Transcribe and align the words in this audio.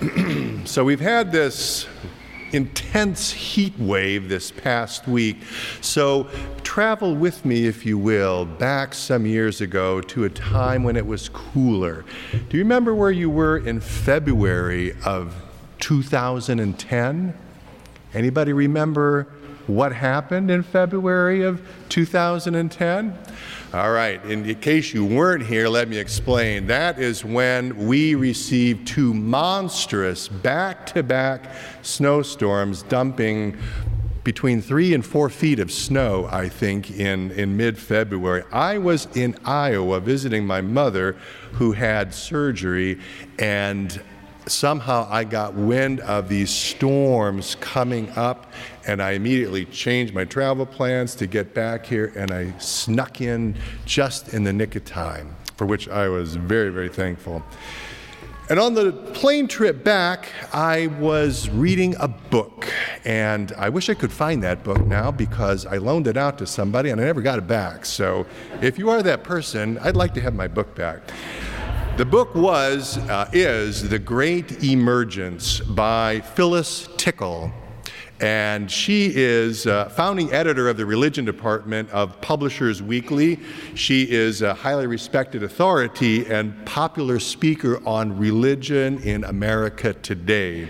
so 0.64 0.84
we've 0.84 1.00
had 1.00 1.32
this 1.32 1.86
intense 2.52 3.32
heat 3.32 3.78
wave 3.78 4.28
this 4.28 4.50
past 4.50 5.08
week. 5.08 5.38
So 5.80 6.28
travel 6.62 7.14
with 7.14 7.44
me, 7.44 7.66
if 7.66 7.86
you 7.86 7.98
will, 7.98 8.44
back 8.44 8.94
some 8.94 9.26
years 9.26 9.60
ago 9.60 10.00
to 10.02 10.24
a 10.24 10.30
time 10.30 10.82
when 10.84 10.96
it 10.96 11.06
was 11.06 11.28
cooler. 11.28 12.04
Do 12.32 12.56
you 12.56 12.62
remember 12.62 12.94
where 12.94 13.10
you 13.10 13.30
were 13.30 13.56
in 13.56 13.80
February 13.80 14.94
of 15.04 15.34
2010? 15.78 17.34
Anybody 18.14 18.52
remember 18.52 19.28
what 19.66 19.92
happened 19.92 20.50
in 20.50 20.62
February 20.62 21.42
of 21.42 21.60
2010? 21.88 23.18
All 23.74 23.90
right, 23.90 24.24
in 24.24 24.54
case 24.56 24.94
you 24.94 25.04
weren't 25.04 25.44
here, 25.44 25.68
let 25.68 25.88
me 25.88 25.98
explain. 25.98 26.66
That 26.68 26.98
is 26.98 27.24
when 27.24 27.86
we 27.86 28.14
received 28.14 28.86
two 28.86 29.12
monstrous 29.12 30.28
back 30.28 30.86
to 30.86 31.02
back 31.02 31.50
snowstorms 31.82 32.82
dumping 32.82 33.56
between 34.26 34.60
three 34.60 34.92
and 34.92 35.06
four 35.06 35.28
feet 35.28 35.60
of 35.60 35.70
snow, 35.70 36.28
I 36.32 36.48
think, 36.48 36.90
in, 36.90 37.30
in 37.32 37.56
mid 37.56 37.78
February. 37.78 38.42
I 38.52 38.78
was 38.78 39.06
in 39.14 39.36
Iowa 39.44 40.00
visiting 40.00 40.44
my 40.44 40.60
mother 40.60 41.16
who 41.52 41.72
had 41.72 42.12
surgery, 42.12 42.98
and 43.38 44.00
somehow 44.46 45.06
I 45.10 45.24
got 45.24 45.54
wind 45.54 46.00
of 46.00 46.28
these 46.28 46.50
storms 46.50 47.56
coming 47.60 48.10
up, 48.10 48.52
and 48.86 49.02
I 49.02 49.12
immediately 49.12 49.64
changed 49.64 50.14
my 50.14 50.24
travel 50.24 50.66
plans 50.66 51.14
to 51.16 51.26
get 51.26 51.54
back 51.54 51.86
here, 51.86 52.12
and 52.16 52.30
I 52.30 52.56
snuck 52.58 53.20
in 53.20 53.56
just 53.84 54.34
in 54.34 54.44
the 54.44 54.52
nick 54.52 54.76
of 54.76 54.84
time, 54.84 55.34
for 55.56 55.66
which 55.66 55.88
I 55.88 56.08
was 56.08 56.36
very, 56.36 56.70
very 56.70 56.88
thankful. 56.88 57.42
And 58.48 58.60
on 58.60 58.74
the 58.74 58.92
plane 58.92 59.48
trip 59.48 59.82
back, 59.82 60.30
I 60.52 60.86
was 60.86 61.48
reading 61.48 61.96
a 61.98 62.06
book, 62.06 62.72
and 63.04 63.52
I 63.58 63.68
wish 63.70 63.90
I 63.90 63.94
could 63.94 64.12
find 64.12 64.40
that 64.44 64.62
book 64.62 64.86
now 64.86 65.10
because 65.10 65.66
I 65.66 65.78
loaned 65.78 66.06
it 66.06 66.16
out 66.16 66.38
to 66.38 66.46
somebody 66.46 66.90
and 66.90 67.00
I 67.00 67.04
never 67.04 67.22
got 67.22 67.38
it 67.38 67.48
back. 67.48 67.84
So 67.84 68.24
if 68.62 68.78
you 68.78 68.88
are 68.90 69.02
that 69.02 69.24
person, 69.24 69.78
I'd 69.78 69.96
like 69.96 70.14
to 70.14 70.20
have 70.20 70.34
my 70.34 70.46
book 70.46 70.76
back. 70.76 71.10
The 71.96 72.04
book 72.04 72.34
was, 72.34 72.98
uh, 72.98 73.30
is 73.32 73.88
The 73.88 73.98
Great 73.98 74.62
Emergence 74.62 75.60
by 75.60 76.20
Phyllis 76.20 76.90
Tickle. 76.98 77.50
And 78.20 78.70
she 78.70 79.10
is 79.14 79.66
uh, 79.66 79.88
founding 79.88 80.30
editor 80.30 80.68
of 80.68 80.76
the 80.76 80.84
religion 80.84 81.24
department 81.24 81.88
of 81.92 82.20
Publishers 82.20 82.82
Weekly. 82.82 83.40
She 83.74 84.10
is 84.10 84.42
a 84.42 84.52
highly 84.52 84.86
respected 84.86 85.42
authority 85.42 86.26
and 86.26 86.66
popular 86.66 87.18
speaker 87.18 87.80
on 87.88 88.18
religion 88.18 89.02
in 89.02 89.24
America 89.24 89.94
today. 89.94 90.68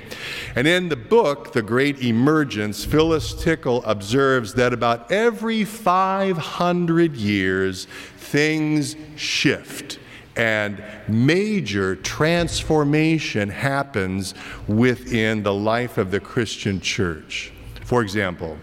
And 0.55 0.69
in 0.69 0.89
the 0.89 0.97
book, 0.97 1.53
The 1.53 1.63
Great 1.63 2.05
Emergence, 2.05 2.85
Phyllis 2.85 3.35
Tickle 3.35 3.85
observes 3.85 4.55
that 4.55 4.73
about 4.73 5.11
every 5.11 5.65
500 5.65 7.17
years, 7.17 7.87
things 8.17 8.95
shift 9.17 9.99
and 10.37 10.83
major 11.09 11.97
transformation 11.97 13.48
happens 13.48 14.34
within 14.69 15.42
the 15.42 15.55
life 15.55 15.98
of 15.98 16.11
the 16.11 16.20
Christian 16.20 16.81
church. 16.81 17.53
For 17.84 18.03
example, 18.03 18.59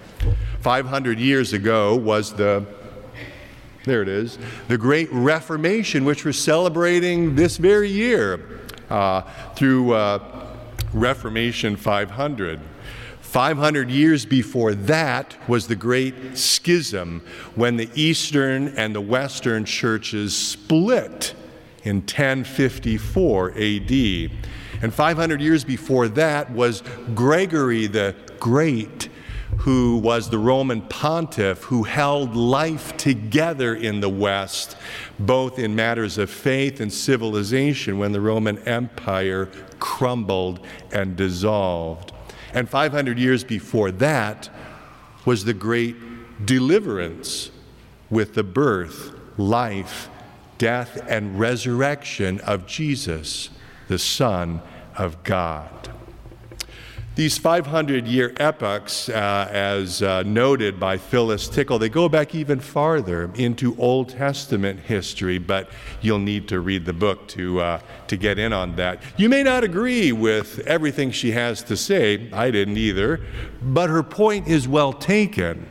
500 0.61 1.19
years 1.19 1.53
ago 1.53 1.95
was 1.95 2.33
the 2.33 2.65
there 3.85 4.01
it 4.01 4.07
is, 4.07 4.39
the 4.69 4.77
Great 4.77 5.09
Reformation, 5.11 6.05
which 6.05 6.23
we're 6.23 6.31
celebrating 6.31 7.35
this 7.35 7.57
very 7.57 7.89
year 7.89 8.61
uh, 8.89 9.21
through 9.55 9.91
uh, 9.91 10.55
Reformation 10.93 11.75
500. 11.75 12.61
500 13.19 13.89
years 13.89 14.25
before 14.25 14.73
that 14.73 15.35
was 15.49 15.67
the 15.67 15.75
Great 15.75 16.37
Schism 16.37 17.21
when 17.55 17.75
the 17.75 17.89
Eastern 17.93 18.69
and 18.77 18.95
the 18.95 19.01
Western 19.01 19.65
churches 19.65 20.37
split 20.37 21.33
in 21.83 21.97
1054 21.97 23.51
AD. 23.51 23.91
And 24.81 24.93
500 24.93 25.41
years 25.41 25.63
before 25.63 26.07
that 26.09 26.51
was 26.51 26.83
Gregory 27.13 27.87
the 27.87 28.15
Great, 28.39 29.09
who 29.59 29.97
was 29.97 30.29
the 30.29 30.37
Roman 30.37 30.81
pontiff 30.81 31.63
who 31.63 31.83
held 31.83 32.35
life 32.35 32.97
together 32.97 33.75
in 33.75 34.01
the 34.01 34.09
West, 34.09 34.75
both 35.19 35.59
in 35.59 35.75
matters 35.75 36.17
of 36.17 36.29
faith 36.29 36.79
and 36.81 36.91
civilization, 36.91 37.97
when 37.97 38.11
the 38.11 38.19
Roman 38.19 38.57
Empire 38.67 39.49
crumbled 39.79 40.65
and 40.91 41.15
dissolved. 41.15 42.11
And 42.53 42.69
500 42.69 43.17
years 43.17 43.43
before 43.43 43.91
that 43.91 44.49
was 45.25 45.45
the 45.45 45.53
great 45.53 45.95
deliverance 46.45 47.51
with 48.09 48.33
the 48.33 48.43
birth, 48.43 49.11
life, 49.37 50.09
death, 50.63 51.03
and 51.09 51.37
resurrection 51.37 52.39
of 52.39 52.65
Jesus, 52.65 53.49
the 53.89 53.99
Son 53.99 54.61
of 54.95 55.21
God. 55.23 55.89
These 57.15 57.37
500 57.37 58.07
year 58.07 58.33
epochs, 58.39 59.09
uh, 59.09 59.49
as 59.51 60.01
uh, 60.01 60.23
noted 60.23 60.79
by 60.79 60.95
Phyllis 60.95 61.49
Tickle, 61.49 61.79
they 61.79 61.89
go 61.89 62.07
back 62.07 62.33
even 62.33 62.61
farther 62.61 63.29
into 63.35 63.75
Old 63.77 64.07
Testament 64.07 64.79
history, 64.79 65.37
but 65.37 65.69
you'll 66.01 66.19
need 66.19 66.47
to 66.47 66.61
read 66.61 66.85
the 66.85 66.93
book 66.93 67.27
to, 67.27 67.59
uh, 67.59 67.81
to 68.07 68.15
get 68.15 68.39
in 68.39 68.53
on 68.53 68.77
that. 68.77 69.03
You 69.17 69.27
may 69.27 69.43
not 69.43 69.65
agree 69.65 70.13
with 70.13 70.59
everything 70.59 71.11
she 71.11 71.31
has 71.31 71.61
to 71.63 71.75
say, 71.75 72.29
I 72.31 72.51
didn't 72.51 72.77
either, 72.77 73.19
but 73.61 73.89
her 73.89 74.01
point 74.01 74.47
is 74.47 74.65
well 74.65 74.93
taken. 74.93 75.69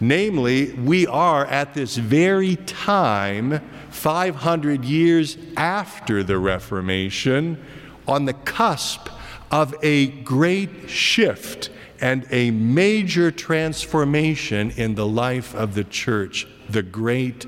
Namely, 0.00 0.74
we 0.74 1.06
are 1.06 1.46
at 1.46 1.72
this 1.72 1.96
very 1.96 2.56
time 2.56 3.60
500 3.98 4.84
years 4.84 5.36
after 5.56 6.22
the 6.22 6.38
Reformation, 6.38 7.62
on 8.06 8.24
the 8.24 8.32
cusp 8.32 9.08
of 9.50 9.74
a 9.82 10.06
great 10.06 10.88
shift 10.88 11.70
and 12.00 12.24
a 12.30 12.52
major 12.52 13.30
transformation 13.32 14.70
in 14.72 14.94
the 14.94 15.06
life 15.06 15.54
of 15.54 15.74
the 15.74 15.82
church, 15.84 16.46
the 16.70 16.82
great 16.82 17.46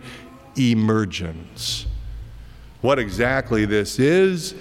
emergence. 0.59 1.87
What 2.81 2.99
exactly 2.99 3.65
this 3.65 4.01
is, 4.01 4.55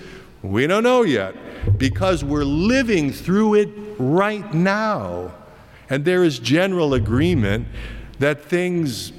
we 0.44 0.68
don't 0.68 0.84
know 0.84 1.02
yet 1.02 1.36
because 1.78 2.24
we're 2.24 2.44
living 2.44 3.12
through 3.12 3.56
it 3.56 3.70
right 3.98 4.54
now. 4.54 5.34
And 5.90 6.06
there 6.06 6.24
is 6.24 6.38
general 6.38 6.94
agreement 6.94 7.68
that 8.20 8.44
things 8.44 9.12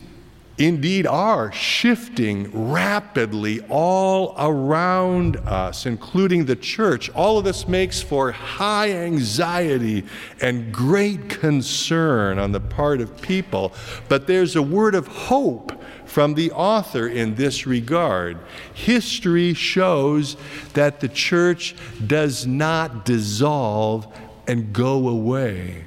indeed 0.61 1.07
are 1.07 1.51
shifting 1.53 2.71
rapidly 2.71 3.61
all 3.71 4.35
around 4.39 5.37
us, 5.39 5.87
including 5.87 6.45
the 6.45 6.55
church. 6.55 7.09
All 7.11 7.39
of 7.39 7.45
this 7.45 7.67
makes 7.67 8.03
for 8.03 8.31
high 8.31 8.93
anxiety 8.93 10.05
and 10.43 10.73
great 10.73 11.31
concern 11.31 12.39
on 12.39 12.53
the 12.53 12.61
part 12.61 13.01
of 13.01 13.23
people. 13.23 13.73
But 14.11 14.27
there's 14.27 14.55
a 14.55 14.63
word 14.63 14.95
of 14.95 15.07
hope 15.07 15.73
from 16.05 16.35
the 16.35 16.51
author 16.53 17.09
in 17.09 17.37
this 17.37 17.67
regard. 17.67 18.37
History 18.75 19.55
shows 19.55 20.37
that 20.75 21.01
the 21.01 21.09
church 21.09 21.75
does 22.07 22.47
not 22.47 23.07
dissolve 23.07 24.07
and 24.47 24.75
go 24.75 25.09
away. 25.09 25.85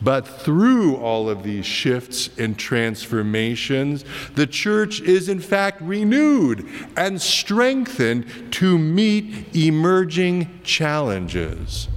But 0.00 0.28
through 0.28 0.96
all 0.96 1.30
of 1.30 1.42
these 1.42 1.64
shifts 1.64 2.28
and 2.38 2.58
transformations, 2.58 4.04
the 4.34 4.46
church 4.46 5.00
is 5.00 5.28
in 5.28 5.40
fact 5.40 5.80
renewed 5.80 6.68
and 6.96 7.20
strengthened 7.20 8.52
to 8.52 8.78
meet 8.78 9.56
emerging 9.56 10.60
challenges. 10.62 11.88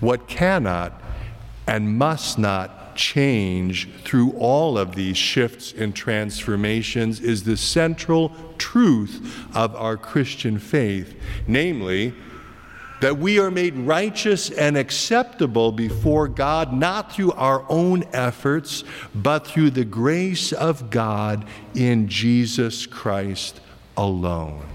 What 0.00 0.26
cannot 0.26 1.02
and 1.66 1.98
must 1.98 2.38
not 2.38 2.96
change 2.96 3.90
through 4.04 4.32
all 4.32 4.78
of 4.78 4.94
these 4.94 5.16
shifts 5.16 5.72
and 5.72 5.94
transformations 5.94 7.20
is 7.20 7.44
the 7.44 7.56
central 7.56 8.32
truth 8.58 9.46
of 9.54 9.76
our 9.76 9.96
Christian 9.96 10.58
faith, 10.58 11.14
namely, 11.46 12.14
that 13.00 13.18
we 13.18 13.38
are 13.38 13.50
made 13.50 13.76
righteous 13.76 14.50
and 14.50 14.76
acceptable 14.76 15.70
before 15.72 16.28
God 16.28 16.72
not 16.72 17.12
through 17.12 17.32
our 17.32 17.64
own 17.68 18.04
efforts, 18.12 18.84
but 19.14 19.46
through 19.46 19.70
the 19.70 19.84
grace 19.84 20.52
of 20.52 20.90
God 20.90 21.46
in 21.74 22.08
Jesus 22.08 22.86
Christ 22.86 23.60
alone. 23.96 24.66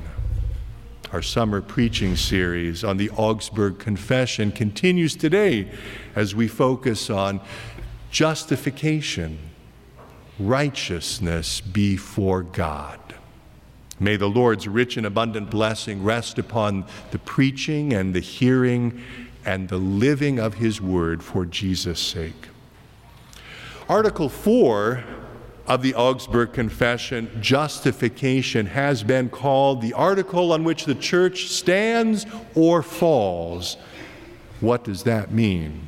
Our 1.11 1.21
summer 1.21 1.61
preaching 1.61 2.15
series 2.15 2.85
on 2.85 2.95
the 2.95 3.09
Augsburg 3.09 3.79
Confession 3.79 4.51
continues 4.51 5.15
today 5.15 5.69
as 6.15 6.33
we 6.33 6.47
focus 6.47 7.09
on 7.09 7.41
justification, 8.11 9.37
righteousness 10.39 11.59
before 11.59 12.43
God. 12.43 13.00
May 14.01 14.15
the 14.15 14.27
Lord's 14.27 14.67
rich 14.67 14.97
and 14.97 15.05
abundant 15.05 15.51
blessing 15.51 16.03
rest 16.03 16.39
upon 16.39 16.85
the 17.11 17.19
preaching 17.19 17.93
and 17.93 18.15
the 18.15 18.19
hearing 18.19 18.99
and 19.45 19.69
the 19.69 19.77
living 19.77 20.39
of 20.39 20.55
his 20.55 20.81
word 20.81 21.21
for 21.21 21.45
Jesus' 21.45 21.99
sake. 21.99 22.49
Article 23.87 24.27
4 24.27 25.03
of 25.67 25.83
the 25.83 25.93
Augsburg 25.93 26.51
Confession, 26.51 27.29
justification, 27.41 28.65
has 28.65 29.03
been 29.03 29.29
called 29.29 29.83
the 29.83 29.93
article 29.93 30.51
on 30.51 30.63
which 30.63 30.85
the 30.85 30.95
church 30.95 31.49
stands 31.49 32.25
or 32.55 32.81
falls. 32.81 33.77
What 34.61 34.83
does 34.83 35.03
that 35.03 35.31
mean? 35.31 35.79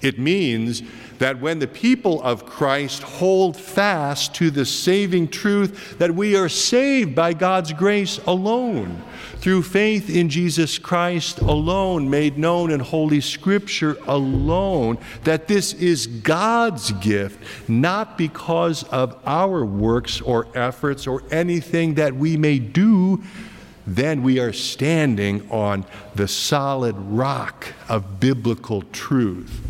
It 0.00 0.18
means 0.18 0.82
that 1.18 1.40
when 1.40 1.58
the 1.58 1.66
people 1.66 2.22
of 2.22 2.46
Christ 2.46 3.02
hold 3.02 3.56
fast 3.56 4.34
to 4.36 4.50
the 4.50 4.64
saving 4.64 5.28
truth 5.28 5.98
that 5.98 6.14
we 6.14 6.36
are 6.36 6.48
saved 6.48 7.14
by 7.14 7.32
God's 7.32 7.72
grace 7.72 8.18
alone, 8.26 9.02
through 9.36 9.62
faith 9.62 10.10
in 10.10 10.28
Jesus 10.28 10.78
Christ 10.78 11.38
alone, 11.38 12.10
made 12.10 12.36
known 12.36 12.70
in 12.70 12.80
Holy 12.80 13.20
Scripture 13.20 13.96
alone, 14.06 14.98
that 15.24 15.46
this 15.46 15.72
is 15.74 16.06
God's 16.06 16.92
gift, 16.92 17.68
not 17.68 18.18
because 18.18 18.82
of 18.84 19.20
our 19.24 19.64
works 19.64 20.20
or 20.20 20.48
efforts 20.54 21.06
or 21.06 21.22
anything 21.30 21.94
that 21.94 22.14
we 22.14 22.36
may 22.36 22.58
do 22.58 23.22
then 23.86 24.22
we 24.22 24.40
are 24.40 24.52
standing 24.52 25.48
on 25.48 25.86
the 26.14 26.26
solid 26.26 26.96
rock 26.98 27.68
of 27.88 28.18
biblical 28.18 28.82
truth. 28.82 29.65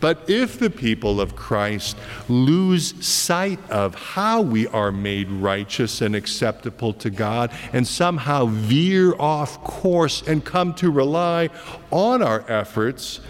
But 0.00 0.28
if 0.28 0.58
the 0.58 0.70
people 0.70 1.20
of 1.20 1.36
Christ 1.36 1.96
lose 2.28 2.94
sight 3.06 3.58
of 3.70 3.94
how 3.94 4.40
we 4.40 4.66
are 4.68 4.90
made 4.90 5.30
righteous 5.30 6.00
and 6.00 6.16
acceptable 6.16 6.94
to 6.94 7.10
God 7.10 7.52
and 7.72 7.86
somehow 7.86 8.46
veer 8.46 9.14
off 9.18 9.62
course 9.62 10.22
and 10.26 10.44
come 10.44 10.72
to 10.74 10.90
rely 10.90 11.50
on 11.90 12.22
our 12.22 12.50
efforts, 12.50 13.20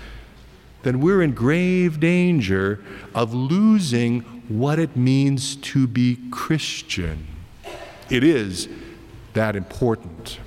then 0.83 1.01
we're 1.01 1.23
in 1.23 1.33
grave 1.33 2.01
danger 2.01 2.83
of 3.15 3.35
losing 3.35 4.21
what 4.49 4.79
it 4.79 4.97
means 4.97 5.57
to 5.57 5.87
be 5.87 6.19
Christian. 6.31 7.27
It 8.09 8.25
is 8.25 8.69
that 9.35 9.57
important. 9.57 10.39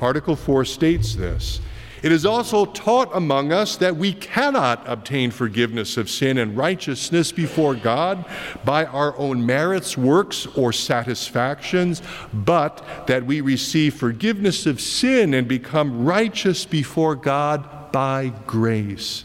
Article 0.00 0.36
4 0.36 0.64
states 0.64 1.14
this. 1.14 1.60
It 2.02 2.10
is 2.10 2.26
also 2.26 2.64
taught 2.64 3.10
among 3.14 3.52
us 3.52 3.76
that 3.76 3.96
we 3.96 4.12
cannot 4.12 4.82
obtain 4.88 5.30
forgiveness 5.30 5.96
of 5.96 6.10
sin 6.10 6.36
and 6.38 6.56
righteousness 6.56 7.30
before 7.30 7.76
God 7.76 8.24
by 8.64 8.84
our 8.86 9.16
own 9.16 9.46
merits, 9.46 9.96
works, 9.96 10.46
or 10.56 10.72
satisfactions, 10.72 12.02
but 12.32 12.84
that 13.06 13.24
we 13.24 13.40
receive 13.40 13.94
forgiveness 13.94 14.66
of 14.66 14.80
sin 14.80 15.32
and 15.32 15.46
become 15.46 16.04
righteous 16.04 16.64
before 16.64 17.14
God 17.14 17.92
by 17.92 18.32
grace 18.46 19.24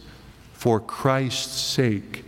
for 0.53 0.80
Christ's 0.80 1.59
sake 1.59 2.26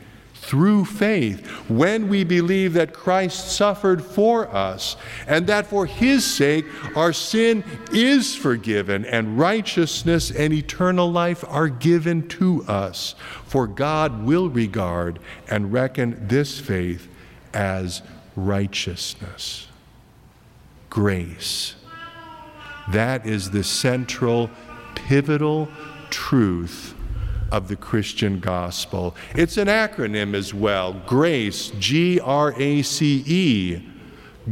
through 0.49 0.83
faith 0.83 1.45
when 1.69 2.09
we 2.09 2.23
believe 2.23 2.73
that 2.73 2.91
Christ 2.91 3.51
suffered 3.51 4.03
for 4.03 4.47
us 4.47 4.97
and 5.27 5.45
that 5.45 5.67
for 5.67 5.85
his 5.85 6.25
sake 6.25 6.65
our 6.95 7.13
sin 7.13 7.63
is 7.93 8.35
forgiven 8.35 9.05
and 9.05 9.37
righteousness 9.37 10.31
and 10.31 10.51
eternal 10.51 11.11
life 11.11 11.45
are 11.47 11.67
given 11.69 12.27
to 12.29 12.63
us. 12.67 13.13
For 13.45 13.67
God 13.67 14.23
will 14.23 14.49
regard 14.49 15.19
and 15.47 15.71
reckon 15.71 16.27
this 16.27 16.59
faith 16.59 17.07
as 17.53 18.01
righteousness, 18.35 19.67
grace. 20.89 21.75
That 22.91 23.27
is 23.27 23.51
the 23.51 23.63
central, 23.63 24.49
pivotal 24.95 25.67
truth 26.09 26.95
of 27.51 27.67
the 27.67 27.75
Christian 27.75 28.39
gospel. 28.39 29.15
It's 29.35 29.57
an 29.57 29.67
acronym 29.67 30.33
as 30.33 30.53
well 30.53 30.93
GRACE, 31.07 31.71
G 31.79 32.19
R 32.19 32.53
A 32.57 32.81
C 32.81 33.23
E, 33.25 33.81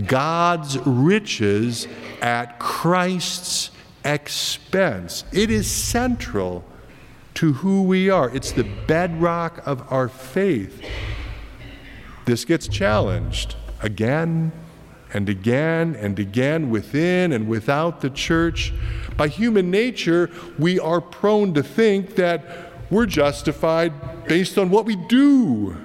God's 0.06 0.78
riches 0.80 1.88
at 2.22 2.60
Christ's 2.60 3.72
expense. 4.04 5.24
It 5.32 5.52
is 5.52 5.70
central 5.70 6.64
to 7.36 7.54
who 7.54 7.84
we 7.84 8.10
are, 8.10 8.32
it's 8.32 8.52
the 8.52 8.68
bedrock 8.88 9.62
of 9.68 9.92
our 9.92 10.10
faith. 10.10 10.84
This 12.26 12.46
gets 12.46 12.68
challenged 12.68 13.56
again 13.82 14.52
and 15.14 15.30
again 15.30 15.96
and 15.96 16.18
again 16.20 16.70
within 16.70 17.32
and 17.32 17.48
without 17.48 18.02
the 18.02 18.10
church. 18.10 18.74
By 19.16 19.28
human 19.28 19.72
nature, 19.72 20.30
we 20.58 20.80
are 20.80 21.00
prone 21.00 21.54
to 21.54 21.64
think 21.64 22.16
that 22.16 22.67
we're 22.90 23.06
justified 23.06 24.26
based 24.28 24.58
on 24.58 24.70
what 24.70 24.86
we 24.86 24.96
do. 24.96 25.76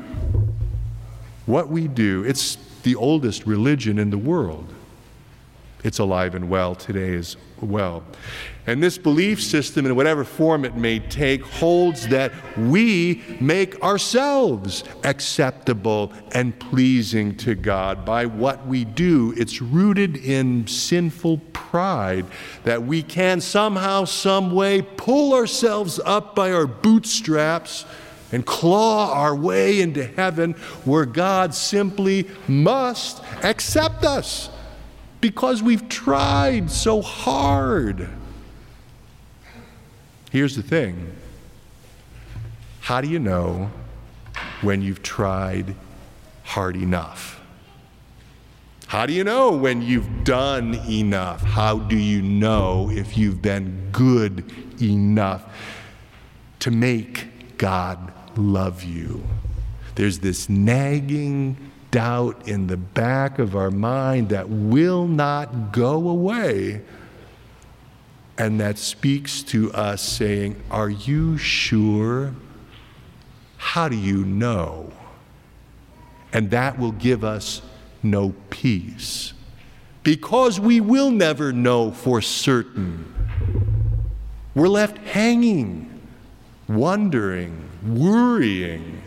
What 1.47 1.69
we 1.69 1.89
do. 1.89 2.25
It's 2.25 2.57
the 2.83 2.95
oldest 2.95 3.47
religion 3.47 3.99
in 3.99 4.11
the 4.11 4.19
world. 4.19 4.73
It's 5.84 5.99
alive 5.99 6.34
and 6.34 6.49
well 6.49 6.75
today 6.76 7.17
as 7.17 7.37
well. 7.61 8.05
And 8.69 8.81
this 8.81 8.99
belief 8.99 9.43
system, 9.43 9.84
in 9.87 9.96
whatever 9.96 10.23
form 10.23 10.64
it 10.64 10.76
may 10.76 11.00
take, 11.00 11.43
holds 11.43 12.06
that 12.08 12.32
we 12.56 13.23
make 13.40 13.82
ourselves 13.82 14.84
acceptable 15.02 16.12
and 16.32 16.56
pleasing 16.61 17.37
to 17.38 17.56
God 17.56 18.05
by 18.05 18.26
what 18.26 18.64
we 18.67 18.84
do. 18.84 19.34
It's 19.37 19.61
rooted 19.61 20.17
in 20.17 20.69
sinful 20.69 21.38
pride 21.52 22.26
that 22.62 22.84
we 22.84 23.02
can 23.02 23.40
somehow, 23.40 24.05
some 24.05 24.55
way 24.55 24.82
pull 24.82 25.34
ourselves 25.34 25.99
up 26.05 26.37
by 26.37 26.52
our 26.52 26.69
bootstraps 26.69 27.84
and 28.31 28.46
claw 28.46 29.12
our 29.12 29.34
way 29.34 29.81
into 29.81 30.05
heaven 30.05 30.52
where 30.84 31.05
God 31.05 31.52
simply 31.52 32.29
must 32.46 33.23
accept 33.43 34.05
us 34.05 34.49
because 35.23 35.63
we've 35.63 35.89
tried 35.89 36.71
so 36.71 37.01
hard. 37.01 38.11
Here's 40.31 40.57
the 40.57 40.63
thing 40.63 41.17
how 42.81 43.01
do 43.01 43.09
you 43.09 43.19
know 43.19 43.71
when 44.61 44.83
you've 44.83 45.03
tried 45.03 45.75
hard 46.43 46.77
enough? 46.77 47.41
How 48.89 49.07
do 49.07 49.15
you 49.15 49.25
know 49.25 49.53
when 49.53 49.81
you've 49.81 50.25
done 50.25 50.75
enough? 50.87 51.41
How 51.41 51.79
do 51.79 51.97
you 51.97 52.21
know 52.21 52.91
if 52.91 53.17
you've 53.17 53.41
been 53.41 53.89
good 53.93 54.53
enough 54.83 55.44
to 56.58 56.70
make 56.70 57.56
God 57.56 58.13
love 58.37 58.82
you? 58.82 59.25
There's 59.94 60.19
this 60.19 60.49
nagging 60.49 61.71
doubt 61.93 62.49
in 62.49 62.67
the 62.67 62.77
back 62.77 63.39
of 63.39 63.55
our 63.55 63.70
mind 63.70 64.31
that 64.31 64.49
will 64.49 65.06
not 65.06 65.70
go 65.70 66.08
away. 66.08 66.81
And 68.37 68.58
that 68.58 68.79
speaks 68.79 69.43
to 69.44 69.72
us 69.72 70.03
saying, 70.03 70.61
Are 70.70 70.91
you 70.91 71.39
sure? 71.39 72.34
How 73.58 73.89
do 73.89 73.96
you 73.96 74.25
know? 74.25 74.91
And 76.32 76.51
that 76.51 76.79
will 76.79 76.93
give 76.93 77.22
us 77.22 77.63
no 78.03 78.34
peace. 78.51 79.34
Because 80.03 80.58
we 80.58 80.81
will 80.81 81.11
never 81.11 81.53
know 81.53 81.93
for 81.93 82.20
certain. 82.20 83.15
We're 84.55 84.69
left 84.69 84.99
hanging, 84.99 86.01
wondering, 86.67 87.69
worrying 87.87 89.03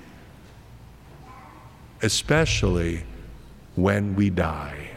especially 2.02 3.04
when 3.76 4.16
we 4.16 4.30
die. 4.30 4.96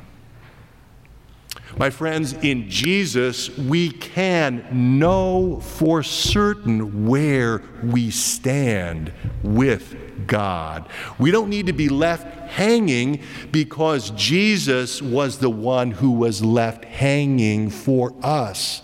My 1.77 1.91
friends, 1.91 2.33
in 2.33 2.69
Jesus, 2.69 3.57
we 3.57 3.91
can 3.91 4.99
know 4.99 5.61
for 5.61 6.03
certain 6.03 7.07
where 7.07 7.63
we 7.83 8.11
stand 8.11 9.13
with 9.43 10.27
God. 10.27 10.89
We 11.19 11.31
don't 11.31 11.51
need 11.51 11.67
to 11.67 11.73
be 11.73 11.89
left 11.89 12.51
hanging 12.51 13.21
because 13.53 14.11
Jesus 14.11 15.03
was 15.03 15.39
the 15.39 15.51
one 15.51 15.91
who 15.91 16.13
was 16.13 16.43
left 16.43 16.85
hanging 16.85 17.71
for 17.71 18.15
us, 18.23 18.83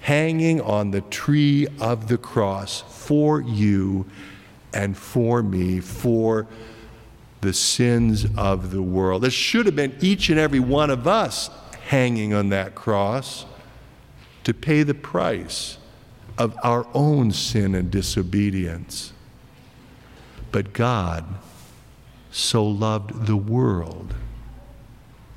hanging 0.00 0.60
on 0.60 0.90
the 0.90 1.02
tree 1.02 1.68
of 1.80 2.08
the 2.08 2.18
cross 2.18 2.82
for 2.88 3.40
you 3.40 4.04
and 4.74 4.96
for 4.96 5.42
me, 5.42 5.80
for 5.80 6.48
the 7.42 7.52
sins 7.52 8.24
of 8.36 8.70
the 8.70 8.82
world. 8.82 9.22
This 9.22 9.34
should 9.34 9.66
have 9.66 9.76
been 9.76 9.96
each 10.00 10.30
and 10.30 10.38
every 10.38 10.60
one 10.60 10.90
of 10.90 11.06
us 11.06 11.50
hanging 11.88 12.32
on 12.32 12.48
that 12.48 12.74
cross 12.74 13.44
to 14.44 14.54
pay 14.54 14.84
the 14.84 14.94
price 14.94 15.76
of 16.38 16.56
our 16.62 16.86
own 16.94 17.32
sin 17.32 17.74
and 17.74 17.90
disobedience. 17.90 19.12
But 20.52 20.72
God 20.72 21.24
so 22.30 22.64
loved 22.64 23.26
the 23.26 23.36
world 23.36 24.14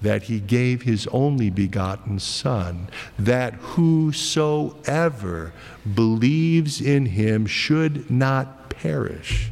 that 0.01 0.23
he 0.23 0.39
gave 0.39 0.83
his 0.83 1.07
only 1.07 1.49
begotten 1.49 2.19
Son, 2.19 2.87
that 3.17 3.55
whosoever 3.55 5.53
believes 5.95 6.79
in 6.79 7.07
him 7.07 7.47
should 7.47 8.11
not 8.11 8.69
perish, 8.69 9.49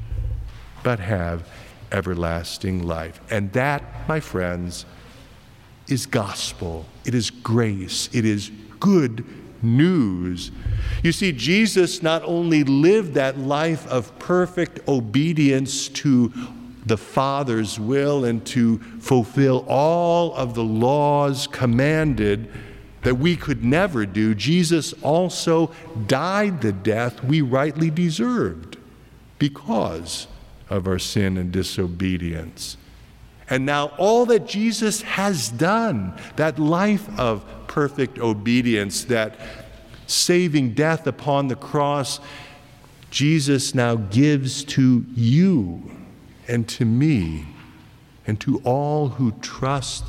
but 0.84 1.00
have 1.00 1.48
everlasting 1.94 2.84
life. 2.84 3.22
And 3.30 3.54
that, 3.54 4.08
my 4.08 4.20
friends, 4.20 4.86
is 5.88 6.06
gospel. 6.06 6.86
It 7.06 7.14
is 7.14 7.30
grace. 7.30 8.10
It 8.12 8.26
is 8.26 8.52
good 8.80 9.26
news. 9.62 10.52
You 11.04 11.12
see, 11.12 11.32
Jesus 11.32 12.04
not 12.04 12.24
only 12.24 12.64
lived 12.64 13.14
that 13.14 13.38
life 13.38 13.88
of 13.88 14.18
perfect 14.20 14.86
obedience 14.88 15.88
to 15.90 16.34
the 16.86 16.98
Father's 16.98 17.80
will 17.80 18.26
and 18.26 18.46
to 18.48 18.80
fulfill 19.00 19.66
all 19.70 20.34
of 20.36 20.54
the 20.54 20.64
laws 20.64 21.48
commanded 21.48 22.52
that 23.04 23.16
we 23.16 23.36
could 23.36 23.64
never 23.64 24.06
do, 24.06 24.34
Jesus 24.36 24.94
also 25.02 25.72
died 26.08 26.62
the 26.62 26.74
death 26.74 27.24
we 27.24 27.42
rightly 27.42 27.90
deserved 27.90 28.78
because 29.40 30.28
of 30.70 30.88
our 30.88 31.00
sin 31.00 31.38
and 31.38 31.52
disobedience. 31.52 32.78
And 33.50 33.66
now, 33.66 33.88
all 33.98 34.26
that 34.28 34.48
Jesus 34.48 35.02
has 35.02 35.50
done, 35.50 36.18
that 36.38 36.58
life 36.58 37.08
of 37.20 37.46
perfect 37.68 38.18
obedience, 38.18 39.04
that 39.06 39.36
saving 40.08 40.74
death 40.74 41.08
upon 41.08 41.50
the 41.50 41.56
cross, 41.56 42.20
Jesus 43.12 43.76
now 43.76 43.96
gives 43.96 44.64
to 44.66 45.06
you 45.14 45.92
and 46.48 46.68
to 46.70 46.86
me 46.86 47.46
and 48.26 48.40
to 48.42 48.60
all 48.64 49.10
who 49.10 49.34
trust 49.34 50.06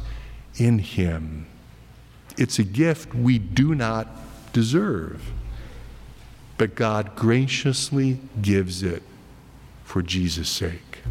in 0.56 0.78
Him. 0.78 1.46
It's 2.38 2.58
a 2.58 2.64
gift 2.64 3.14
we 3.14 3.38
do 3.38 3.75
not 3.75 4.08
deserve, 4.52 5.32
but 6.56 6.75
God 6.75 7.16
graciously 7.16 8.20
gives 8.40 8.82
it 8.82 9.02
for 9.95 10.03
Jesus' 10.03 10.49
sake. 10.49 11.03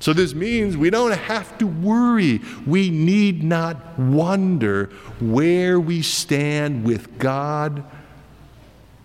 So, 0.00 0.12
this 0.12 0.34
means 0.34 0.76
we 0.76 0.90
don't 0.90 1.12
have 1.12 1.56
to 1.58 1.68
worry. 1.68 2.40
We 2.66 2.90
need 2.90 3.44
not 3.44 3.96
wonder 3.96 4.86
where 5.20 5.78
we 5.78 6.02
stand 6.02 6.82
with 6.82 7.16
God 7.16 7.84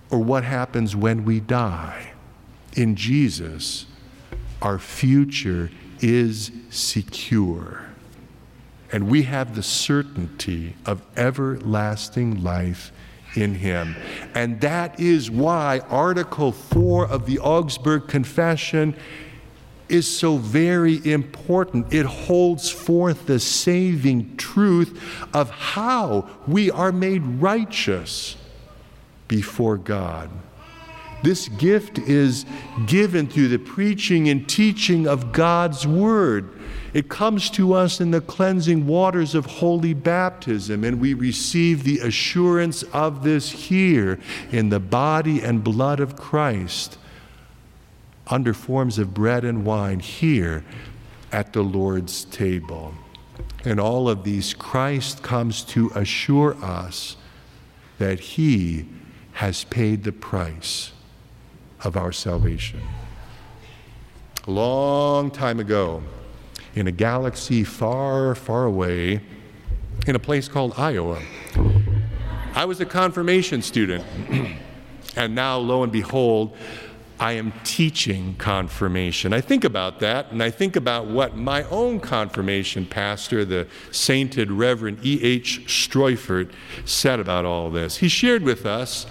or 0.09 0.17
what 0.17 0.43
happens 0.43 0.95
when 0.95 1.25
we 1.25 1.39
die. 1.39 2.13
In 2.75 2.95
Jesus, 2.95 3.85
our 4.63 4.79
future 4.79 5.69
is 5.99 6.51
secure. 6.71 7.85
And 8.91 9.11
we 9.11 9.23
have 9.23 9.53
the 9.53 9.61
certainty 9.61 10.75
of 10.87 11.03
everlasting 11.15 12.41
life 12.41 12.91
in 13.35 13.55
him. 13.55 13.95
And 14.35 14.59
that 14.61 14.99
is 14.99 15.29
why 15.29 15.79
Article 15.89 16.51
4 16.51 17.07
of 17.07 17.25
the 17.25 17.39
Augsburg 17.39 18.07
Confession 18.07 18.95
is 19.89 20.07
so 20.07 20.37
very 20.37 21.05
important. 21.11 21.93
It 21.93 22.05
holds 22.05 22.69
forth 22.69 23.25
the 23.25 23.39
saving 23.39 24.37
truth 24.37 25.01
of 25.33 25.49
how 25.49 26.29
we 26.47 26.69
are 26.69 26.91
made 26.91 27.23
righteous 27.23 28.35
before 29.27 29.77
God. 29.77 30.29
This 31.21 31.49
gift 31.49 31.99
is 31.99 32.45
given 32.85 33.27
through 33.27 33.49
the 33.49 33.59
preaching 33.59 34.29
and 34.29 34.47
teaching 34.47 35.07
of 35.07 35.31
God's 35.31 35.85
Word. 35.85 36.49
It 36.93 37.09
comes 37.09 37.49
to 37.51 37.73
us 37.73 37.99
in 37.99 38.11
the 38.11 38.21
cleansing 38.21 38.87
waters 38.87 39.35
of 39.35 39.45
holy 39.45 39.93
baptism, 39.93 40.83
and 40.83 40.99
we 40.99 41.13
receive 41.13 41.83
the 41.83 41.99
assurance 41.99 42.83
of 42.83 43.23
this 43.23 43.51
here 43.51 44.19
in 44.51 44.69
the 44.69 44.79
body 44.79 45.41
and 45.41 45.63
blood 45.63 45.99
of 45.99 46.15
Christ 46.15 46.97
under 48.27 48.53
forms 48.53 48.97
of 48.97 49.13
bread 49.13 49.43
and 49.43 49.65
wine 49.65 49.99
here 49.99 50.63
at 51.31 51.53
the 51.53 51.63
Lord's 51.63 52.25
table. 52.25 52.93
And 53.65 53.79
all 53.79 54.07
of 54.07 54.23
these, 54.23 54.53
Christ 54.53 55.21
comes 55.21 55.63
to 55.65 55.91
assure 55.95 56.55
us 56.63 57.17
that 57.97 58.19
He 58.19 58.87
has 59.33 59.63
paid 59.65 60.03
the 60.03 60.11
price 60.11 60.91
of 61.83 61.95
our 61.97 62.11
salvation. 62.11 62.81
A 64.47 64.51
long 64.51 65.31
time 65.31 65.59
ago, 65.59 66.03
in 66.75 66.87
a 66.87 66.91
galaxy 66.91 67.63
far, 67.63 68.35
far 68.35 68.65
away, 68.65 69.21
in 70.07 70.15
a 70.15 70.19
place 70.19 70.47
called 70.47 70.73
Iowa, 70.77 71.21
I 72.55 72.65
was 72.65 72.79
a 72.81 72.85
confirmation 72.85 73.61
student. 73.61 74.03
and 75.15 75.35
now, 75.35 75.57
lo 75.57 75.83
and 75.83 75.91
behold, 75.91 76.55
I 77.19 77.33
am 77.33 77.51
teaching 77.65 78.35
confirmation. 78.37 79.33
I 79.33 79.41
think 79.41 79.65
about 79.65 79.99
that, 79.99 80.31
and 80.31 80.41
I 80.41 80.49
think 80.49 80.77
about 80.77 81.07
what 81.07 81.35
my 81.35 81.63
own 81.63 81.99
confirmation 81.99 82.85
pastor, 82.85 83.43
the 83.43 83.67
sainted 83.91 84.49
Reverend 84.49 84.99
E.H. 85.05 85.63
Streufert, 85.67 86.51
said 86.85 87.19
about 87.19 87.43
all 87.43 87.69
this. 87.69 87.97
He 87.97 88.07
shared 88.07 88.43
with 88.43 88.65
us 88.65 89.05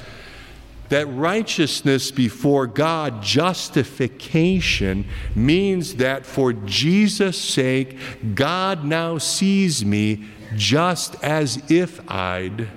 that 0.89 1.07
righteousness 1.07 2.11
before 2.11 2.67
God, 2.67 3.23
justification, 3.23 5.05
means 5.35 5.97
that 5.97 6.25
for 6.25 6.53
Jesus' 6.53 7.39
sake, 7.39 7.99
God 8.35 8.85
now 8.85 9.19
sees 9.19 9.85
me 9.85 10.25
just 10.57 11.23
as 11.23 11.71
if 11.71 12.01
I'd 12.11 12.69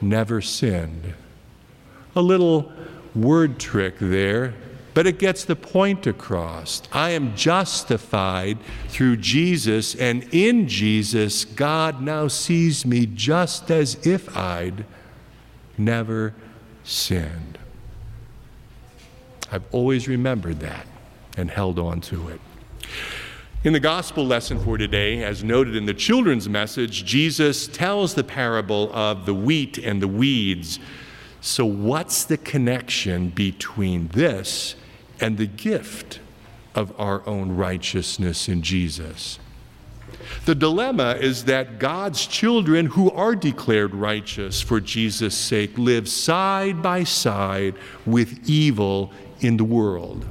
never 0.00 0.40
sinned. 0.40 1.14
A 2.16 2.22
little 2.22 2.72
word 3.14 3.58
trick 3.58 3.94
there, 4.00 4.54
but 4.94 5.06
it 5.06 5.18
gets 5.18 5.44
the 5.44 5.54
point 5.54 6.06
across. 6.06 6.82
I 6.92 7.10
am 7.10 7.36
justified 7.36 8.58
through 8.88 9.18
Jesus, 9.18 9.94
and 9.94 10.26
in 10.34 10.66
Jesus, 10.66 11.44
God 11.44 12.00
now 12.00 12.26
sees 12.26 12.84
me 12.84 13.06
just 13.06 13.70
as 13.70 14.04
if 14.06 14.36
I'd 14.36 14.84
never 15.76 16.34
sinned. 16.88 17.58
I've 19.52 19.64
always 19.72 20.08
remembered 20.08 20.60
that 20.60 20.86
and 21.36 21.50
held 21.50 21.78
on 21.78 22.00
to 22.02 22.28
it. 22.28 22.40
In 23.64 23.72
the 23.72 23.80
gospel 23.80 24.24
lesson 24.24 24.62
for 24.62 24.78
today, 24.78 25.22
as 25.22 25.42
noted 25.42 25.74
in 25.74 25.86
the 25.86 25.94
children's 25.94 26.48
message, 26.48 27.04
Jesus 27.04 27.66
tells 27.66 28.14
the 28.14 28.24
parable 28.24 28.92
of 28.92 29.26
the 29.26 29.34
wheat 29.34 29.78
and 29.78 30.00
the 30.00 30.08
weeds. 30.08 30.78
So, 31.40 31.64
what's 31.64 32.24
the 32.24 32.36
connection 32.36 33.30
between 33.30 34.08
this 34.08 34.74
and 35.20 35.38
the 35.38 35.46
gift 35.46 36.20
of 36.74 36.98
our 37.00 37.26
own 37.26 37.56
righteousness 37.56 38.48
in 38.48 38.62
Jesus? 38.62 39.38
The 40.44 40.54
dilemma 40.54 41.16
is 41.20 41.44
that 41.44 41.78
God's 41.78 42.26
children 42.26 42.86
who 42.86 43.10
are 43.10 43.34
declared 43.34 43.94
righteous 43.94 44.60
for 44.60 44.80
Jesus' 44.80 45.34
sake 45.34 45.76
live 45.76 46.08
side 46.08 46.82
by 46.82 47.04
side 47.04 47.74
with 48.06 48.48
evil 48.48 49.12
in 49.40 49.56
the 49.56 49.64
world. 49.64 50.24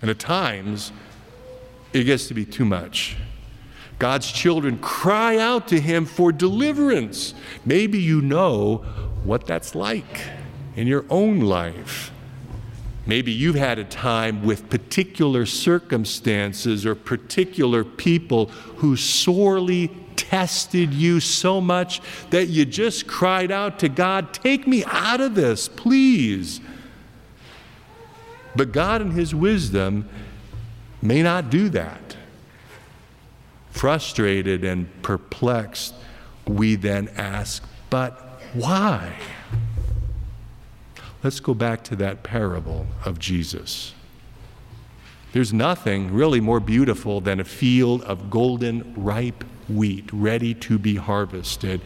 And 0.00 0.10
at 0.10 0.18
times, 0.18 0.92
it 1.92 2.04
gets 2.04 2.28
to 2.28 2.34
be 2.34 2.44
too 2.44 2.64
much. 2.64 3.16
God's 3.98 4.30
children 4.30 4.78
cry 4.78 5.38
out 5.38 5.68
to 5.68 5.80
Him 5.80 6.04
for 6.04 6.32
deliverance. 6.32 7.34
Maybe 7.64 7.98
you 7.98 8.20
know 8.20 8.84
what 9.24 9.46
that's 9.46 9.74
like 9.74 10.22
in 10.74 10.86
your 10.86 11.06
own 11.08 11.40
life. 11.40 12.12
Maybe 13.06 13.30
you've 13.30 13.56
had 13.56 13.78
a 13.78 13.84
time 13.84 14.44
with 14.44 14.68
particular 14.68 15.46
circumstances 15.46 16.84
or 16.84 16.96
particular 16.96 17.84
people 17.84 18.46
who 18.46 18.96
sorely 18.96 19.88
tested 20.16 20.92
you 20.92 21.20
so 21.20 21.60
much 21.60 22.00
that 22.30 22.46
you 22.46 22.64
just 22.64 23.06
cried 23.06 23.52
out 23.52 23.78
to 23.78 23.88
God, 23.88 24.34
Take 24.34 24.66
me 24.66 24.84
out 24.86 25.20
of 25.20 25.36
this, 25.36 25.68
please. 25.68 26.60
But 28.56 28.72
God, 28.72 29.02
in 29.02 29.12
His 29.12 29.34
wisdom, 29.34 30.08
may 31.00 31.22
not 31.22 31.48
do 31.48 31.68
that. 31.68 32.16
Frustrated 33.70 34.64
and 34.64 34.90
perplexed, 35.02 35.94
we 36.46 36.74
then 36.74 37.08
ask, 37.16 37.62
But 37.88 38.40
why? 38.52 39.14
Let's 41.26 41.40
go 41.40 41.54
back 41.54 41.82
to 41.82 41.96
that 41.96 42.22
parable 42.22 42.86
of 43.04 43.18
Jesus. 43.18 43.94
There's 45.32 45.52
nothing 45.52 46.14
really 46.14 46.40
more 46.40 46.60
beautiful 46.60 47.20
than 47.20 47.40
a 47.40 47.44
field 47.44 48.02
of 48.04 48.30
golden, 48.30 48.94
ripe 48.96 49.42
wheat 49.68 50.08
ready 50.12 50.54
to 50.54 50.78
be 50.78 50.94
harvested. 50.94 51.80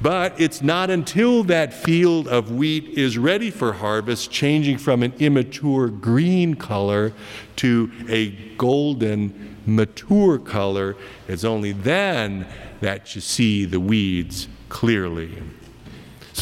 But 0.00 0.40
it's 0.40 0.62
not 0.62 0.90
until 0.90 1.42
that 1.42 1.74
field 1.74 2.28
of 2.28 2.52
wheat 2.52 2.84
is 2.90 3.18
ready 3.18 3.50
for 3.50 3.72
harvest, 3.72 4.30
changing 4.30 4.78
from 4.78 5.02
an 5.02 5.12
immature 5.18 5.88
green 5.88 6.54
color 6.54 7.12
to 7.56 7.90
a 8.08 8.30
golden, 8.56 9.56
mature 9.66 10.38
color, 10.38 10.94
it's 11.26 11.42
only 11.42 11.72
then 11.72 12.46
that 12.78 13.12
you 13.16 13.20
see 13.20 13.64
the 13.64 13.80
weeds 13.80 14.46
clearly. 14.68 15.42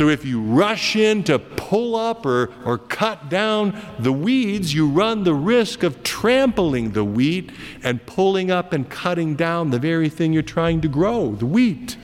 So 0.02 0.08
if 0.08 0.24
you 0.24 0.42
rush 0.42 0.96
in 0.96 1.22
to 1.22 1.38
pull 1.38 1.94
up 1.94 2.26
or, 2.26 2.52
or 2.64 2.76
cut 2.76 3.28
down 3.28 3.80
the 4.00 4.12
weeds, 4.12 4.74
you 4.74 4.88
run 4.88 5.22
the 5.22 5.32
risk 5.32 5.84
of 5.84 6.02
trampling 6.02 6.90
the 6.90 7.04
wheat 7.04 7.52
and 7.84 8.04
pulling 8.04 8.50
up 8.50 8.72
and 8.72 8.90
cutting 8.90 9.36
down 9.36 9.70
the 9.70 9.78
very 9.78 10.08
thing 10.08 10.32
you're 10.32 10.42
trying 10.42 10.80
to 10.80 10.88
grow, 10.88 11.36
the 11.36 11.46
wheat. 11.46 11.96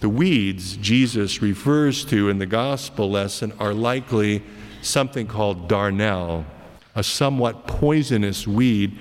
The 0.00 0.08
weeds 0.08 0.78
Jesus 0.78 1.42
refers 1.42 2.02
to 2.06 2.30
in 2.30 2.38
the 2.38 2.46
gospel 2.46 3.10
lesson 3.10 3.52
are 3.58 3.74
likely 3.74 4.42
something 4.80 5.26
called 5.26 5.68
darnel, 5.68 6.46
a 6.94 7.02
somewhat 7.02 7.66
poisonous 7.66 8.46
weed 8.46 8.98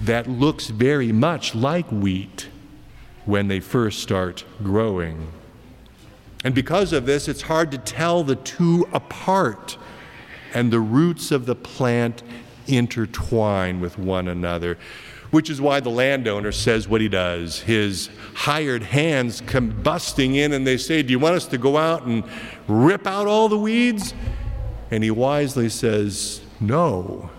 that 0.00 0.28
looks 0.28 0.66
very 0.66 1.12
much 1.12 1.54
like 1.54 1.88
wheat 1.92 2.48
when 3.26 3.46
they 3.46 3.60
first 3.60 4.00
start 4.00 4.44
growing. 4.60 5.37
And 6.44 6.54
because 6.54 6.92
of 6.92 7.06
this, 7.06 7.28
it's 7.28 7.42
hard 7.42 7.70
to 7.72 7.78
tell 7.78 8.22
the 8.22 8.36
two 8.36 8.88
apart, 8.92 9.76
and 10.54 10.72
the 10.72 10.80
roots 10.80 11.30
of 11.30 11.46
the 11.46 11.56
plant 11.56 12.22
intertwine 12.66 13.80
with 13.80 13.98
one 13.98 14.28
another, 14.28 14.78
which 15.30 15.50
is 15.50 15.60
why 15.60 15.80
the 15.80 15.90
landowner 15.90 16.52
says 16.52 16.88
what 16.88 17.00
he 17.00 17.08
does. 17.08 17.60
His 17.60 18.08
hired 18.34 18.82
hands 18.82 19.40
come 19.40 19.70
busting 19.82 20.36
in 20.36 20.52
and 20.52 20.66
they 20.66 20.76
say, 20.76 21.02
Do 21.02 21.10
you 21.10 21.18
want 21.18 21.34
us 21.34 21.46
to 21.48 21.58
go 21.58 21.76
out 21.76 22.04
and 22.04 22.24
rip 22.66 23.06
out 23.06 23.26
all 23.26 23.48
the 23.48 23.58
weeds? 23.58 24.14
And 24.90 25.04
he 25.04 25.10
wisely 25.10 25.68
says, 25.68 26.40
No. 26.60 27.30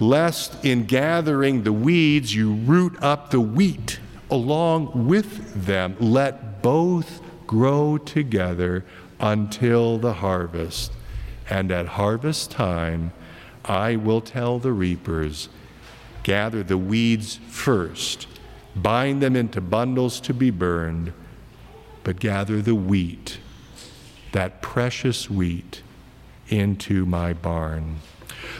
Lest 0.00 0.62
in 0.64 0.84
gathering 0.84 1.62
the 1.62 1.72
weeds 1.72 2.34
you 2.34 2.52
root 2.52 3.00
up 3.00 3.30
the 3.30 3.40
wheat 3.40 4.00
along 4.30 5.06
with 5.06 5.64
them. 5.66 5.96
Let 6.00 6.60
both 6.60 7.20
grow 7.46 7.98
together 7.98 8.84
until 9.20 9.98
the 9.98 10.14
harvest. 10.14 10.92
And 11.48 11.70
at 11.70 11.86
harvest 11.86 12.50
time, 12.50 13.12
I 13.64 13.96
will 13.96 14.20
tell 14.20 14.58
the 14.58 14.72
reapers 14.72 15.48
gather 16.22 16.62
the 16.62 16.78
weeds 16.78 17.38
first, 17.48 18.26
bind 18.74 19.22
them 19.22 19.36
into 19.36 19.60
bundles 19.60 20.20
to 20.20 20.32
be 20.32 20.50
burned, 20.50 21.12
but 22.02 22.18
gather 22.18 22.62
the 22.62 22.74
wheat, 22.74 23.38
that 24.32 24.62
precious 24.62 25.28
wheat, 25.28 25.82
into 26.48 27.04
my 27.06 27.32
barn. 27.32 27.96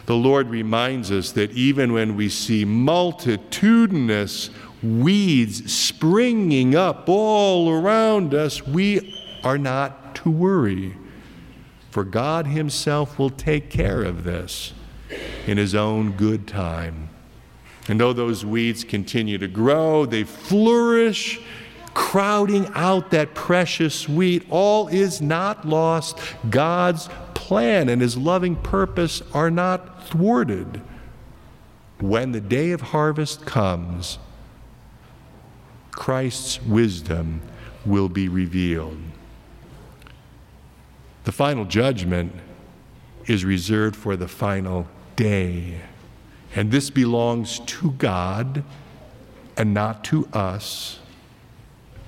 The 0.07 0.15
Lord 0.15 0.49
reminds 0.49 1.11
us 1.11 1.33
that 1.33 1.53
even 1.53 1.93
when 1.93 2.17
we 2.17 2.29
see 2.29 2.65
multitudinous 2.65 4.51
weeds 4.85 5.73
springing 5.73 6.75
up 6.75 7.09
all 7.09 7.71
around 7.71 8.35
us, 8.35 8.67
we 8.67 9.15
are 9.43 9.59
not 9.59 10.15
to 10.17 10.31
worry. 10.31 10.95
For 11.91 12.05
God 12.05 12.47
Himself 12.47 13.19
will 13.19 13.31
take 13.31 13.71
care 13.71 14.03
of 14.03 14.25
this 14.25 14.73
in 15.47 15.59
His 15.59 15.75
own 15.75 16.13
good 16.13 16.47
time. 16.47 17.09
And 17.89 18.01
though 18.01 18.13
those 18.13 18.45
weeds 18.45 18.83
continue 18.85 19.39
to 19.39 19.49
grow, 19.49 20.07
they 20.07 20.25
flourish, 20.25 21.41
crowding 21.93 22.67
out 22.75 23.11
that 23.11 23.35
precious 23.35 24.09
wheat. 24.09 24.45
All 24.51 24.89
is 24.89 25.21
not 25.21 25.67
lost. 25.67 26.19
God's 26.51 27.09
plan 27.35 27.89
and 27.89 28.01
His 28.01 28.17
loving 28.17 28.57
purpose 28.57 29.23
are 29.33 29.51
not 29.51 30.09
thwarted. 30.09 30.81
When 32.01 32.33
the 32.33 32.41
day 32.41 32.73
of 32.73 32.81
harvest 32.81 33.47
comes, 33.47 34.19
Christ's 35.95 36.61
wisdom 36.63 37.41
will 37.87 38.09
be 38.09 38.29
revealed. 38.29 38.99
The 41.25 41.33
final 41.33 41.65
judgment 41.65 42.33
is 43.27 43.45
reserved 43.45 43.97
for 43.97 44.17
the 44.17 44.29
final 44.29 44.87
day. 45.17 45.81
And 46.55 46.71
this 46.71 46.91
belongs 46.91 47.61
to 47.61 47.93
God 47.93 48.65
and 49.57 49.73
not 49.73 50.05
to 50.05 50.27
us. 50.33 50.99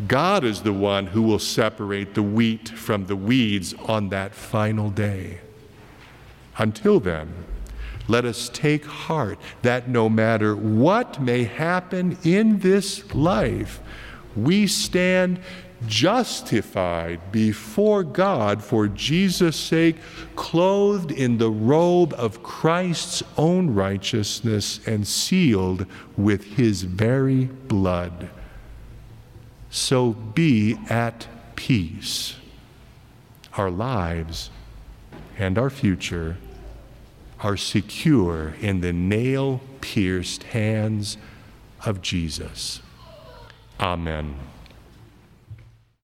God 0.06 0.44
is 0.44 0.62
the 0.62 0.72
one 0.72 1.06
who 1.06 1.22
will 1.22 1.38
separate 1.38 2.14
the 2.14 2.22
wheat 2.22 2.68
from 2.68 3.06
the 3.06 3.16
weeds 3.16 3.72
on 3.86 4.10
that 4.10 4.34
final 4.34 4.90
day. 4.90 5.40
Until 6.58 7.00
then, 7.00 7.32
let 8.08 8.24
us 8.24 8.48
take 8.52 8.84
heart 8.84 9.38
that 9.62 9.88
no 9.88 10.08
matter 10.08 10.54
what 10.54 11.20
may 11.20 11.44
happen 11.44 12.16
in 12.22 12.60
this 12.60 13.14
life, 13.14 13.80
we 14.34 14.66
stand 14.66 15.40
justified 15.86 17.32
before 17.32 18.02
God 18.02 18.62
for 18.62 18.88
Jesus' 18.88 19.56
sake, 19.56 19.96
clothed 20.34 21.10
in 21.10 21.38
the 21.38 21.50
robe 21.50 22.14
of 22.14 22.42
Christ's 22.42 23.22
own 23.36 23.74
righteousness 23.74 24.80
and 24.86 25.06
sealed 25.06 25.86
with 26.16 26.44
his 26.56 26.82
very 26.82 27.44
blood. 27.44 28.30
So 29.70 30.12
be 30.12 30.78
at 30.88 31.26
peace. 31.56 32.36
Our 33.56 33.70
lives 33.70 34.50
and 35.38 35.58
our 35.58 35.70
future 35.70 36.36
are 37.40 37.56
secure 37.56 38.54
in 38.60 38.80
the 38.80 38.92
nail 38.92 39.60
pierced 39.80 40.44
hands 40.44 41.16
of 41.84 42.00
Jesus. 42.02 42.80
Amen. 43.78 44.36